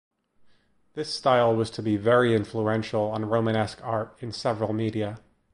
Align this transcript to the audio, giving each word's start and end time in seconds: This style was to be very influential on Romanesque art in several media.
This 0.95 1.13
style 1.13 1.55
was 1.55 1.69
to 1.69 1.83
be 1.83 1.95
very 1.95 2.33
influential 2.33 3.11
on 3.11 3.29
Romanesque 3.29 3.81
art 3.83 4.17
in 4.19 4.31
several 4.31 4.73
media. 4.73 5.19